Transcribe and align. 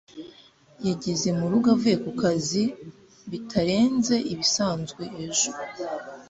yageze 0.87 1.27
murugo 1.39 1.67
avuye 1.75 1.97
kukazi 2.05 2.63
bitarenze 3.31 4.15
ibisanzwe 4.33 5.03
ejo. 5.25 5.49